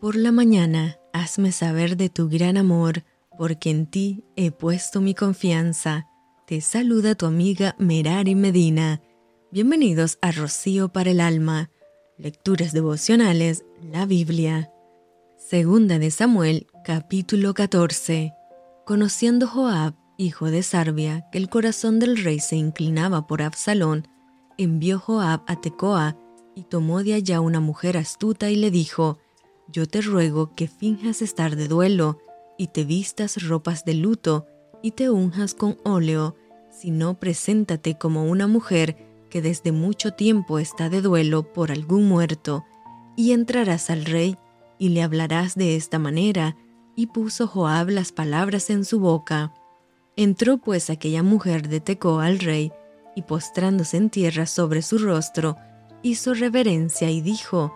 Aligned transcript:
Por 0.00 0.16
la 0.16 0.32
mañana, 0.32 0.98
hazme 1.12 1.50
saber 1.50 1.96
de 1.96 2.10
tu 2.10 2.28
gran 2.28 2.56
amor, 2.56 3.04
porque 3.38 3.70
en 3.70 3.86
ti 3.86 4.24
he 4.36 4.50
puesto 4.50 5.00
mi 5.00 5.14
confianza. 5.14 6.06
Te 6.46 6.60
saluda 6.60 7.14
tu 7.14 7.24
amiga 7.26 7.74
Merari 7.78 8.34
Medina. 8.34 9.00
Bienvenidos 9.50 10.18
a 10.20 10.30
Rocío 10.30 10.90
para 10.90 11.10
el 11.10 11.20
Alma. 11.20 11.70
Lecturas 12.18 12.72
devocionales, 12.72 13.64
la 13.80 14.04
Biblia. 14.04 14.70
Segunda 15.38 15.98
de 15.98 16.10
Samuel, 16.10 16.66
capítulo 16.84 17.54
14. 17.54 18.34
Conociendo 18.84 19.46
Joab, 19.46 19.94
hijo 20.18 20.50
de 20.50 20.62
Sarbia, 20.62 21.26
que 21.32 21.38
el 21.38 21.48
corazón 21.48 21.98
del 21.98 22.22
rey 22.22 22.40
se 22.40 22.56
inclinaba 22.56 23.26
por 23.26 23.40
Absalón, 23.40 24.06
envió 24.58 24.98
Joab 24.98 25.42
a 25.46 25.60
Tecoa 25.60 26.18
y 26.54 26.64
tomó 26.64 27.02
de 27.02 27.14
allá 27.14 27.40
una 27.40 27.60
mujer 27.60 27.96
astuta 27.96 28.50
y 28.50 28.56
le 28.56 28.70
dijo, 28.70 29.18
Yo 29.68 29.86
te 29.86 30.00
ruego 30.00 30.54
que 30.54 30.68
finjas 30.68 31.22
estar 31.22 31.56
de 31.56 31.68
duelo 31.68 32.18
y 32.58 32.68
te 32.68 32.84
vistas 32.84 33.42
ropas 33.46 33.84
de 33.84 33.94
luto 33.94 34.46
y 34.82 34.92
te 34.92 35.10
unjas 35.10 35.54
con 35.54 35.78
óleo, 35.84 36.36
si 36.70 36.90
no 36.90 37.18
preséntate 37.18 37.96
como 37.96 38.24
una 38.24 38.46
mujer 38.46 38.96
que 39.30 39.40
desde 39.40 39.72
mucho 39.72 40.12
tiempo 40.12 40.58
está 40.58 40.88
de 40.88 41.00
duelo 41.00 41.52
por 41.52 41.72
algún 41.72 42.06
muerto, 42.06 42.64
y 43.16 43.32
entrarás 43.32 43.90
al 43.90 44.04
rey 44.04 44.36
y 44.78 44.90
le 44.90 45.02
hablarás 45.02 45.54
de 45.54 45.76
esta 45.76 45.98
manera, 45.98 46.56
y 46.96 47.06
puso 47.06 47.46
Joab 47.46 47.88
las 47.88 48.12
palabras 48.12 48.70
en 48.70 48.84
su 48.84 49.00
boca. 49.00 49.52
Entró 50.16 50.58
pues 50.58 50.90
aquella 50.90 51.22
mujer 51.22 51.68
de 51.68 51.80
Tecoa 51.80 52.26
al 52.26 52.38
rey, 52.38 52.70
y 53.16 53.22
postrándose 53.22 53.96
en 53.96 54.10
tierra 54.10 54.46
sobre 54.46 54.82
su 54.82 54.98
rostro, 54.98 55.56
hizo 56.02 56.34
reverencia 56.34 57.10
y 57.10 57.20
dijo, 57.20 57.72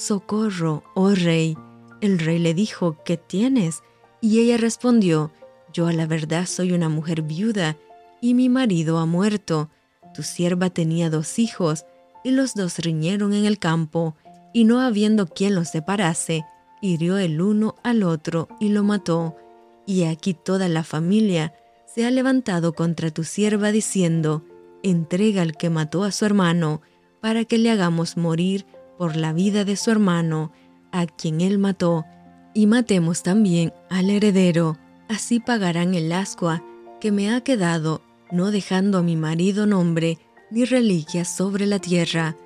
Socorro, 0.00 0.82
oh 0.94 1.10
rey. 1.10 1.58
El 2.00 2.20
rey 2.20 2.38
le 2.38 2.54
dijo, 2.54 2.96
¿qué 3.04 3.18
tienes? 3.18 3.82
Y 4.22 4.40
ella 4.40 4.56
respondió, 4.56 5.30
Yo 5.74 5.88
a 5.88 5.92
la 5.92 6.06
verdad 6.06 6.46
soy 6.46 6.72
una 6.72 6.88
mujer 6.88 7.20
viuda, 7.20 7.76
y 8.22 8.32
mi 8.32 8.48
marido 8.48 8.96
ha 8.96 9.04
muerto. 9.04 9.68
Tu 10.14 10.22
sierva 10.22 10.70
tenía 10.70 11.10
dos 11.10 11.38
hijos, 11.38 11.84
y 12.24 12.30
los 12.30 12.54
dos 12.54 12.78
riñeron 12.78 13.34
en 13.34 13.44
el 13.44 13.58
campo, 13.58 14.16
y 14.54 14.64
no 14.64 14.80
habiendo 14.80 15.26
quien 15.26 15.54
los 15.54 15.68
separase, 15.68 16.46
hirió 16.80 17.18
el 17.18 17.42
uno 17.42 17.74
al 17.82 18.02
otro 18.02 18.48
y 18.58 18.70
lo 18.70 18.82
mató. 18.82 19.36
Y 19.84 20.04
aquí 20.04 20.32
toda 20.32 20.70
la 20.70 20.82
familia 20.82 21.52
se 21.84 22.06
ha 22.06 22.10
levantado 22.10 22.72
contra 22.72 23.10
tu 23.10 23.22
sierva 23.22 23.70
diciendo, 23.70 24.46
entrega 24.82 25.42
al 25.42 25.58
que 25.58 25.68
mató 25.68 26.04
a 26.04 26.10
su 26.10 26.24
hermano, 26.24 26.80
para 27.20 27.44
que 27.44 27.58
le 27.58 27.70
hagamos 27.70 28.16
morir 28.16 28.64
por 29.00 29.16
la 29.16 29.32
vida 29.32 29.64
de 29.64 29.76
su 29.76 29.90
hermano, 29.90 30.52
a 30.92 31.06
quien 31.06 31.40
él 31.40 31.56
mató, 31.56 32.04
y 32.52 32.66
matemos 32.66 33.22
también 33.22 33.72
al 33.88 34.10
heredero, 34.10 34.76
así 35.08 35.40
pagarán 35.40 35.94
el 35.94 36.12
ascua 36.12 36.62
que 37.00 37.10
me 37.10 37.34
ha 37.34 37.40
quedado, 37.40 38.02
no 38.30 38.50
dejando 38.50 38.98
a 38.98 39.02
mi 39.02 39.16
marido 39.16 39.64
nombre 39.64 40.18
ni 40.50 40.66
reliquia 40.66 41.24
sobre 41.24 41.64
la 41.64 41.78
tierra. 41.78 42.36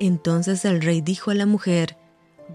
Entonces 0.00 0.64
el 0.64 0.80
rey 0.80 1.02
dijo 1.02 1.30
a 1.30 1.34
la 1.34 1.44
mujer, 1.44 1.98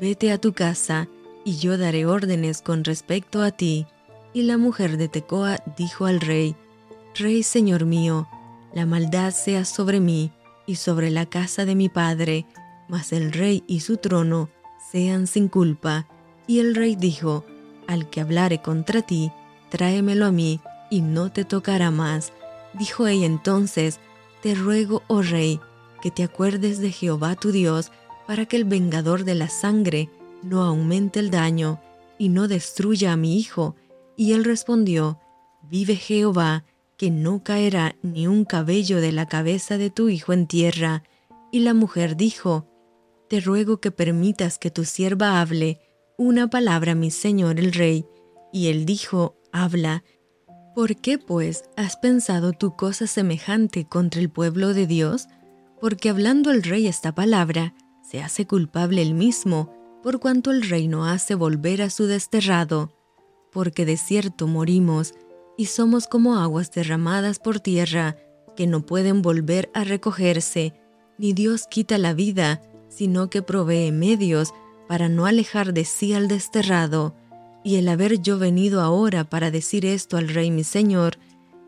Vete 0.01 0.31
a 0.31 0.39
tu 0.39 0.53
casa, 0.53 1.07
y 1.45 1.57
yo 1.57 1.77
daré 1.77 2.07
órdenes 2.07 2.63
con 2.63 2.83
respecto 2.83 3.43
a 3.43 3.51
ti. 3.51 3.85
Y 4.33 4.41
la 4.41 4.57
mujer 4.57 4.97
de 4.97 5.09
Tecoa 5.09 5.57
dijo 5.77 6.07
al 6.07 6.21
rey, 6.21 6.55
Rey 7.13 7.43
señor 7.43 7.85
mío, 7.85 8.27
la 8.73 8.88
maldad 8.88 9.29
sea 9.29 9.63
sobre 9.63 9.99
mí 9.99 10.31
y 10.65 10.77
sobre 10.77 11.11
la 11.11 11.27
casa 11.27 11.65
de 11.65 11.75
mi 11.75 11.88
padre, 11.88 12.47
mas 12.94 13.11
el 13.11 13.31
rey 13.33 13.63
y 13.66 13.80
su 13.80 13.97
trono 13.97 14.52
sean 14.91 15.25
sin 15.25 15.47
culpa. 15.47 16.08
Y 16.45 16.59
el 16.59 16.75
rey 16.75 16.95
dijo, 16.95 17.44
Al 17.88 18.08
que 18.08 18.22
hablare 18.22 18.61
contra 18.61 19.02
ti, 19.02 19.31
tráemelo 19.69 20.27
a 20.27 20.31
mí, 20.31 20.59
y 20.91 21.02
no 21.02 21.31
te 21.31 21.44
tocará 21.44 21.89
más. 21.89 22.33
Dijo 22.75 23.08
ella 23.08 23.25
entonces, 23.25 24.00
Te 24.44 24.53
ruego, 24.53 25.01
oh 25.07 25.23
rey, 25.23 25.59
que 26.03 26.12
te 26.12 26.22
acuerdes 26.22 26.78
de 26.78 26.91
Jehová 26.91 27.34
tu 27.34 27.51
Dios, 27.51 27.91
para 28.28 28.45
que 28.45 28.57
el 28.57 28.66
vengador 28.66 29.23
de 29.23 29.34
la 29.34 29.50
sangre 29.50 30.12
no 30.44 30.62
aumente 30.62 31.19
el 31.19 31.31
daño, 31.31 31.81
y 32.19 32.29
no 32.29 32.47
destruya 32.47 33.13
a 33.13 33.17
mi 33.17 33.40
hijo. 33.40 33.75
Y 34.16 34.34
él 34.34 34.44
respondió, 34.44 35.19
Vive 35.63 35.96
Jehová, 35.96 36.63
que 36.97 37.09
no 37.09 37.41
caerá 37.41 37.96
ni 38.03 38.28
un 38.28 38.46
cabello 38.46 39.01
de 39.01 39.13
la 39.13 39.25
cabeza 39.25 39.79
de 39.79 39.90
tu 39.90 40.09
hijo 40.09 40.31
en 40.31 40.46
tierra. 40.46 41.01
Y 41.51 41.62
la 41.62 41.73
mujer 41.73 42.16
dijo, 42.16 42.67
Te 43.33 43.41
ruego 43.41 43.81
que 43.81 43.89
permitas 43.89 44.59
que 44.59 44.69
tu 44.69 44.85
sierva 44.85 45.41
hable 45.41 45.79
una 46.19 46.51
palabra 46.51 46.94
mi 46.94 47.09
señor 47.09 47.59
el 47.59 47.73
rey. 47.73 48.05
Y 48.51 48.67
él 48.67 48.85
dijo, 48.85 49.41
Habla. 49.51 50.03
¿Por 50.75 50.97
qué, 50.97 51.17
pues, 51.17 51.63
has 51.75 51.97
pensado 51.97 52.51
tu 52.51 52.75
cosa 52.75 53.07
semejante 53.07 53.88
contra 53.89 54.22
el 54.22 54.29
pueblo 54.29 54.75
de 54.75 54.85
Dios? 54.85 55.29
Porque 55.81 56.11
hablando 56.11 56.51
el 56.51 56.61
rey 56.61 56.85
esta 56.85 57.16
palabra, 57.16 57.73
se 58.07 58.22
hace 58.22 58.45
culpable 58.45 59.01
él 59.01 59.16
mismo, 59.16 59.73
por 60.03 60.19
cuanto 60.19 60.51
el 60.51 60.69
rey 60.69 60.88
no 60.88 61.07
hace 61.07 61.33
volver 61.33 61.81
a 61.81 61.89
su 61.89 62.05
desterrado. 62.05 62.93
Porque 63.51 63.83
de 63.83 63.97
cierto 63.97 64.45
morimos, 64.45 65.16
y 65.57 65.66
somos 65.66 66.05
como 66.05 66.35
aguas 66.35 66.72
derramadas 66.72 67.39
por 67.39 67.59
tierra, 67.59 68.16
que 68.55 68.67
no 68.67 68.85
pueden 68.85 69.23
volver 69.23 69.72
a 69.73 69.83
recogerse, 69.83 70.75
ni 71.17 71.33
Dios 71.33 71.66
quita 71.67 71.97
la 71.97 72.13
vida, 72.13 72.61
sino 72.95 73.29
que 73.29 73.41
provee 73.41 73.91
medios 73.91 74.53
para 74.87 75.09
no 75.09 75.25
alejar 75.25 75.73
de 75.73 75.85
sí 75.85 76.13
al 76.13 76.27
desterrado. 76.27 77.15
Y 77.63 77.77
el 77.77 77.87
haber 77.87 78.21
yo 78.21 78.37
venido 78.37 78.81
ahora 78.81 79.23
para 79.23 79.49
decir 79.49 79.85
esto 79.85 80.17
al 80.17 80.27
rey 80.27 80.51
mi 80.51 80.63
señor, 80.63 81.17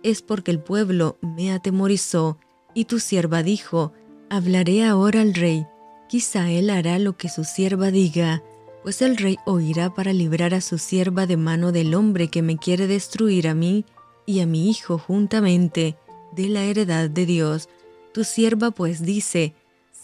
es 0.03 0.21
porque 0.21 0.51
el 0.51 0.59
pueblo 0.59 1.17
me 1.21 1.51
atemorizó, 1.51 2.37
y 2.73 2.85
tu 2.85 2.99
sierva 2.99 3.41
dijo, 3.41 3.93
hablaré 4.29 4.85
ahora 4.85 5.21
al 5.21 5.33
rey, 5.33 5.65
quizá 6.09 6.51
él 6.51 6.69
hará 6.69 6.99
lo 6.99 7.17
que 7.17 7.29
su 7.29 7.43
sierva 7.43 7.89
diga, 7.89 8.43
pues 8.83 9.01
el 9.01 9.17
rey 9.17 9.37
oirá 9.45 9.93
para 9.93 10.13
librar 10.13 10.53
a 10.53 10.61
su 10.61 10.77
sierva 10.77 11.25
de 11.25 11.37
mano 11.37 11.71
del 11.71 11.95
hombre 11.95 12.27
que 12.27 12.43
me 12.43 12.57
quiere 12.57 12.85
destruir 12.85 13.47
a 13.47 13.55
mí 13.55 13.85
y 14.27 14.41
a 14.41 14.45
mi 14.45 14.69
hijo 14.69 14.99
juntamente 14.99 15.97
de 16.33 16.49
la 16.49 16.63
heredad 16.65 17.09
de 17.09 17.25
Dios. 17.25 17.69
Tu 18.13 18.23
sierva 18.23 18.69
pues 18.69 19.01
dice, 19.01 19.55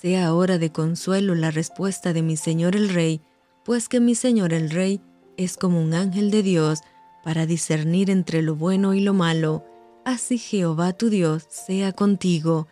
sea 0.01 0.25
ahora 0.25 0.57
de 0.57 0.71
consuelo 0.71 1.35
la 1.35 1.51
respuesta 1.51 2.11
de 2.11 2.23
mi 2.23 2.35
señor 2.35 2.75
el 2.75 2.89
rey, 2.89 3.21
pues 3.63 3.87
que 3.87 3.99
mi 3.99 4.15
señor 4.15 4.51
el 4.51 4.71
rey 4.71 4.99
es 5.37 5.57
como 5.57 5.79
un 5.79 5.93
ángel 5.93 6.31
de 6.31 6.41
Dios 6.41 6.79
para 7.23 7.45
discernir 7.45 8.09
entre 8.09 8.41
lo 8.41 8.55
bueno 8.55 8.95
y 8.95 9.01
lo 9.01 9.13
malo. 9.13 9.63
Así 10.03 10.39
Jehová 10.39 10.93
tu 10.93 11.11
Dios 11.11 11.45
sea 11.49 11.91
contigo. 11.91 12.67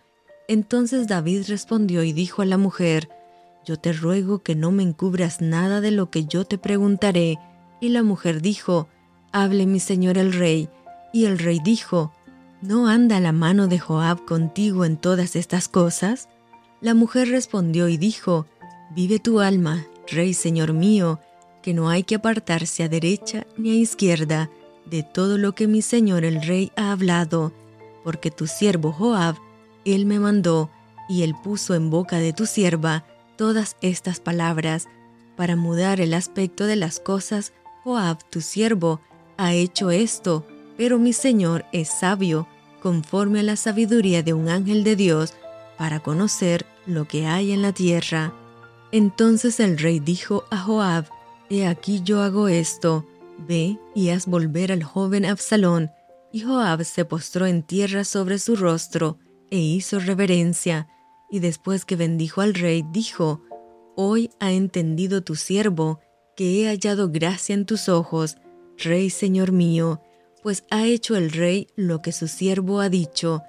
Entonces 0.48 1.08
David 1.08 1.44
respondió 1.48 2.02
y 2.02 2.14
dijo 2.14 2.42
a 2.42 2.46
la 2.46 2.58
mujer, 2.58 3.10
yo 3.64 3.78
te 3.78 3.94
ruego 3.94 4.40
que 4.40 4.56
no 4.56 4.72
me 4.72 4.82
encubras 4.82 5.40
nada 5.40 5.82
de 5.82 5.92
lo 5.92 6.10
que 6.10 6.26
yo 6.26 6.46
te 6.46 6.58
preguntaré. 6.58 7.38
Y 7.80 7.90
la 7.90 8.02
mujer 8.02 8.42
dijo, 8.42 8.88
Hable 9.32 9.68
mi 9.68 9.80
señor 9.80 10.18
el 10.18 10.34
rey. 10.34 10.70
Y 11.14 11.26
el 11.26 11.38
rey 11.38 11.60
dijo, 11.64 12.12
¿No 12.64 12.88
anda 12.88 13.20
la 13.20 13.32
mano 13.32 13.68
de 13.68 13.78
Joab 13.78 14.26
contigo 14.26 14.86
en 14.86 14.98
todas 14.98 15.36
estas 15.36 15.68
cosas? 15.68 16.30
La 16.82 16.94
mujer 16.94 17.30
respondió 17.30 17.88
y 17.90 17.98
dijo, 17.98 18.46
Vive 18.96 19.20
tu 19.20 19.40
alma, 19.40 19.86
rey 20.08 20.34
señor 20.34 20.74
mío, 20.74 21.20
que 21.62 21.74
no 21.74 21.90
hay 21.90 22.04
que 22.04 22.16
apartarse 22.16 22.84
a 22.84 22.90
derecha 22.90 23.46
ni 23.58 23.72
a 23.72 23.76
izquierda 23.76 24.50
de 24.86 25.04
todo 25.04 25.38
lo 25.38 25.54
que 25.54 25.68
mi 25.68 25.82
señor 25.82 26.24
el 26.24 26.42
rey 26.42 26.72
ha 26.76 26.92
hablado, 26.92 27.52
porque 28.04 28.32
tu 28.32 28.48
siervo 28.48 28.92
Joab, 28.92 29.36
él 29.86 30.06
me 30.06 30.20
mandó, 30.20 30.70
y 31.08 31.24
él 31.24 31.36
puso 31.44 31.76
en 31.76 31.90
boca 31.90 32.18
de 32.18 32.34
tu 32.34 32.46
sierva 32.46 33.04
todas 33.36 33.76
estas 33.82 34.20
palabras 34.20 34.88
para 35.36 35.56
mudar 35.56 36.02
el 36.02 36.14
aspecto 36.14 36.66
de 36.66 36.76
las 36.76 37.00
cosas, 37.00 37.54
Joab, 37.84 38.18
tu 38.30 38.42
siervo, 38.42 39.00
ha 39.38 39.54
hecho 39.54 39.90
esto, 39.92 40.46
pero 40.78 41.00
mi 41.00 41.14
Señor 41.14 41.66
es 41.72 41.90
sabio, 41.90 42.48
conforme 42.82 43.40
a 43.40 43.44
la 43.44 43.56
sabiduría 43.56 44.24
de 44.24 44.34
un 44.34 44.50
ángel 44.50 44.84
de 44.84 44.96
Dios, 44.96 45.34
para 45.80 46.02
conocer 46.02 46.66
lo 46.86 47.06
que 47.06 47.26
hay 47.26 47.54
en 47.54 47.62
la 47.62 47.72
tierra. 47.72 48.34
Entonces 48.92 49.62
el 49.62 49.78
rey 49.78 50.02
dijo 50.02 50.44
a 50.52 50.58
Joab, 50.58 51.06
He 51.50 51.66
aquí 51.66 52.02
yo 52.04 52.22
hago 52.22 52.50
esto, 52.50 53.08
ve 53.48 53.80
y 53.96 54.10
haz 54.10 54.28
volver 54.28 54.74
al 54.74 54.84
joven 54.84 55.26
Absalón. 55.26 55.90
Y 56.34 56.42
Joab 56.42 56.84
se 56.84 57.06
postró 57.06 57.46
en 57.46 57.64
tierra 57.64 58.04
sobre 58.04 58.40
su 58.40 58.58
rostro, 58.58 59.20
e 59.50 59.58
hizo 59.58 60.00
reverencia, 60.00 60.90
y 61.32 61.40
después 61.40 61.86
que 61.86 61.96
bendijo 61.96 62.42
al 62.42 62.56
rey, 62.56 62.84
dijo, 62.92 63.42
Hoy 63.96 64.32
ha 64.42 64.52
entendido 64.52 65.24
tu 65.24 65.36
siervo 65.36 66.02
que 66.36 66.62
he 66.62 66.68
hallado 66.68 67.10
gracia 67.10 67.56
en 67.56 67.66
tus 67.66 67.88
ojos, 67.88 68.36
rey 68.78 69.10
señor 69.10 69.54
mío, 69.54 70.02
pues 70.44 70.66
ha 70.72 70.86
hecho 70.86 71.16
el 71.16 71.32
rey 71.32 71.68
lo 71.78 72.02
que 72.02 72.12
su 72.12 72.28
siervo 72.28 72.82
ha 72.82 72.90
dicho. 72.90 73.44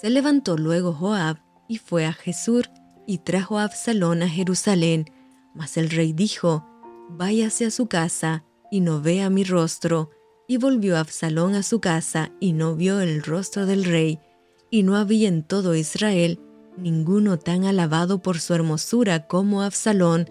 Se 0.00 0.08
levantó 0.08 0.56
luego 0.56 0.94
Joab 0.94 1.43
y 1.68 1.78
fue 1.78 2.06
a 2.06 2.12
Jesús 2.12 2.70
y 3.06 3.18
trajo 3.18 3.58
a 3.58 3.64
Absalón 3.64 4.22
a 4.22 4.28
Jerusalén. 4.28 5.06
Mas 5.54 5.76
el 5.76 5.90
rey 5.90 6.12
dijo, 6.12 6.66
váyase 7.10 7.66
a 7.66 7.70
su 7.70 7.86
casa 7.86 8.44
y 8.70 8.80
no 8.80 9.00
vea 9.00 9.30
mi 9.30 9.44
rostro. 9.44 10.10
Y 10.46 10.58
volvió 10.58 10.98
Absalón 10.98 11.54
a 11.54 11.62
su 11.62 11.80
casa 11.80 12.30
y 12.40 12.52
no 12.52 12.74
vio 12.76 13.00
el 13.00 13.22
rostro 13.22 13.66
del 13.66 13.84
rey. 13.84 14.18
Y 14.70 14.82
no 14.82 14.96
había 14.96 15.28
en 15.28 15.42
todo 15.42 15.74
Israel 15.74 16.40
ninguno 16.76 17.38
tan 17.38 17.64
alabado 17.64 18.18
por 18.18 18.40
su 18.40 18.54
hermosura 18.54 19.26
como 19.26 19.62
Absalón, 19.62 20.28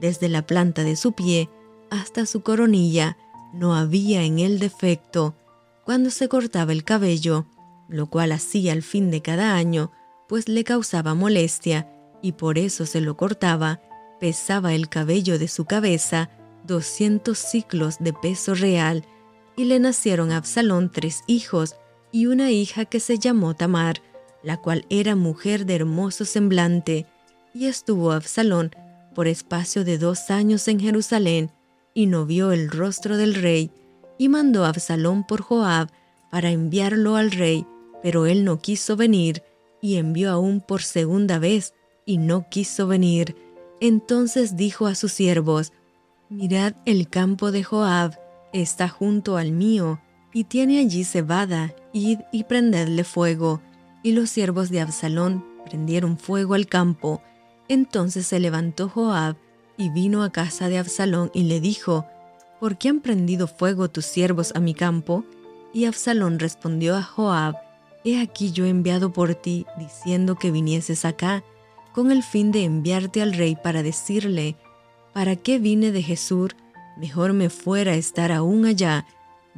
desde 0.00 0.28
la 0.28 0.46
planta 0.46 0.82
de 0.82 0.96
su 0.96 1.12
pie 1.12 1.48
hasta 1.90 2.26
su 2.26 2.42
coronilla, 2.42 3.16
no 3.52 3.74
había 3.74 4.22
en 4.22 4.38
él 4.38 4.58
defecto. 4.58 5.34
Cuando 5.84 6.10
se 6.10 6.28
cortaba 6.28 6.72
el 6.72 6.82
cabello, 6.82 7.46
lo 7.88 8.06
cual 8.06 8.32
hacía 8.32 8.72
al 8.72 8.82
fin 8.82 9.10
de 9.10 9.22
cada 9.22 9.54
año, 9.54 9.92
pues 10.28 10.48
le 10.48 10.64
causaba 10.64 11.14
molestia, 11.14 11.88
y 12.22 12.32
por 12.32 12.58
eso 12.58 12.86
se 12.86 13.00
lo 13.00 13.16
cortaba, 13.16 13.80
pesaba 14.20 14.74
el 14.74 14.88
cabello 14.88 15.38
de 15.38 15.48
su 15.48 15.64
cabeza 15.64 16.30
doscientos 16.66 17.38
ciclos 17.38 17.96
de 18.00 18.12
peso 18.12 18.54
real, 18.54 19.04
y 19.56 19.64
le 19.64 19.78
nacieron 19.78 20.32
a 20.32 20.38
Absalón 20.38 20.90
tres 20.90 21.22
hijos 21.26 21.76
y 22.10 22.26
una 22.26 22.50
hija 22.50 22.84
que 22.84 23.00
se 23.00 23.18
llamó 23.18 23.54
Tamar, 23.54 24.00
la 24.42 24.56
cual 24.56 24.86
era 24.88 25.16
mujer 25.16 25.66
de 25.66 25.76
hermoso 25.76 26.24
semblante, 26.24 27.06
y 27.52 27.66
estuvo 27.66 28.12
Absalón 28.12 28.70
por 29.14 29.28
espacio 29.28 29.84
de 29.84 29.98
dos 29.98 30.30
años 30.30 30.66
en 30.68 30.80
Jerusalén, 30.80 31.50
y 31.92 32.06
no 32.06 32.26
vio 32.26 32.52
el 32.52 32.70
rostro 32.70 33.16
del 33.16 33.34
rey, 33.34 33.70
y 34.18 34.28
mandó 34.28 34.64
a 34.64 34.68
Absalón 34.68 35.24
por 35.24 35.42
Joab 35.42 35.90
para 36.30 36.50
enviarlo 36.50 37.16
al 37.16 37.30
rey, 37.30 37.66
pero 38.02 38.26
él 38.26 38.44
no 38.44 38.58
quiso 38.58 38.96
venir, 38.96 39.42
y 39.84 39.98
envió 39.98 40.30
aún 40.30 40.62
por 40.62 40.82
segunda 40.82 41.38
vez, 41.38 41.74
y 42.06 42.16
no 42.16 42.48
quiso 42.48 42.86
venir. 42.86 43.36
Entonces 43.82 44.56
dijo 44.56 44.86
a 44.86 44.94
sus 44.94 45.12
siervos, 45.12 45.74
Mirad 46.30 46.72
el 46.86 47.10
campo 47.10 47.52
de 47.52 47.64
Joab, 47.64 48.18
está 48.54 48.88
junto 48.88 49.36
al 49.36 49.52
mío, 49.52 50.00
y 50.32 50.44
tiene 50.44 50.78
allí 50.78 51.04
cebada, 51.04 51.76
id 51.92 52.20
y 52.32 52.44
prendedle 52.44 53.04
fuego. 53.04 53.60
Y 54.02 54.12
los 54.12 54.30
siervos 54.30 54.70
de 54.70 54.80
Absalón 54.80 55.44
prendieron 55.66 56.16
fuego 56.16 56.54
al 56.54 56.66
campo. 56.66 57.20
Entonces 57.68 58.26
se 58.26 58.40
levantó 58.40 58.88
Joab 58.88 59.36
y 59.76 59.90
vino 59.90 60.22
a 60.22 60.32
casa 60.32 60.70
de 60.70 60.78
Absalón 60.78 61.30
y 61.34 61.42
le 61.42 61.60
dijo, 61.60 62.06
¿Por 62.58 62.78
qué 62.78 62.88
han 62.88 63.00
prendido 63.00 63.46
fuego 63.46 63.90
tus 63.90 64.06
siervos 64.06 64.52
a 64.54 64.60
mi 64.60 64.72
campo? 64.72 65.26
Y 65.74 65.84
Absalón 65.84 66.38
respondió 66.38 66.96
a 66.96 67.02
Joab, 67.02 67.56
He 68.04 68.20
aquí 68.20 68.52
yo 68.52 68.66
he 68.66 68.68
enviado 68.68 69.12
por 69.12 69.34
ti, 69.34 69.64
diciendo 69.78 70.36
que 70.36 70.50
vinieses 70.50 71.06
acá, 71.06 71.42
con 71.92 72.10
el 72.10 72.22
fin 72.22 72.52
de 72.52 72.64
enviarte 72.64 73.22
al 73.22 73.32
rey 73.32 73.56
para 73.56 73.82
decirle, 73.82 74.56
¿para 75.14 75.36
qué 75.36 75.58
vine 75.58 75.90
de 75.90 76.02
Jesús? 76.02 76.50
Mejor 76.98 77.32
me 77.32 77.48
fuera 77.48 77.94
estar 77.94 78.30
aún 78.30 78.66
allá. 78.66 79.06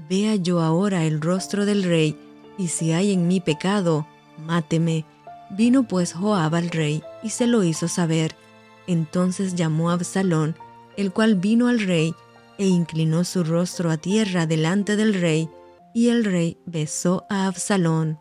Vea 0.09 0.37
yo 0.37 0.61
ahora 0.61 1.05
el 1.05 1.21
rostro 1.21 1.67
del 1.67 1.83
rey, 1.83 2.17
y 2.57 2.69
si 2.69 2.93
hay 2.93 3.13
en 3.13 3.27
mí 3.27 3.41
pecado, 3.41 4.07
máteme. 4.39 5.05
Vino 5.51 5.89
pues 5.89 6.13
Joab 6.13 6.55
al 6.55 6.71
rey, 6.71 7.03
y 7.25 7.31
se 7.31 7.47
lo 7.49 7.65
hizo 7.65 7.89
saber. 7.89 8.37
Entonces 8.87 9.57
llamó 9.57 9.91
a 9.91 9.95
Absalón, 9.95 10.55
el 10.97 11.13
cual 11.13 11.35
vino 11.35 11.67
al 11.67 11.81
rey, 11.81 12.15
e 12.59 12.67
inclinó 12.67 13.25
su 13.25 13.43
rostro 13.43 13.91
a 13.91 13.97
tierra 13.97 14.47
delante 14.47 14.95
del 14.95 15.15
rey, 15.15 15.49
y 15.93 16.11
el 16.11 16.25
rey 16.25 16.59
besó 16.65 17.27
a 17.29 17.47
Absalón. 17.47 18.21